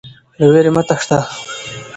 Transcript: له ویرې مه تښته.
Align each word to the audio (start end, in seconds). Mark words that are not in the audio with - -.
له 0.39 0.45
ویرې 0.51 0.71
مه 0.75 0.83
تښته. 0.87 1.19